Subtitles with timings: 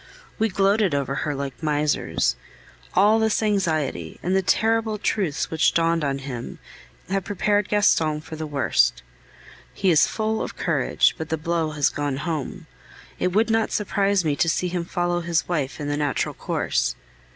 [0.39, 2.35] We gloated over her like misers.
[2.95, 6.57] All this anxiety, and the terrible truths which dawned on him,
[7.09, 9.03] have prepared Gaston for the worst.
[9.75, 12.65] He is full of courage, but the blow has gone home.
[13.19, 16.95] It would not surprise me to see him follow his wife in the natural course.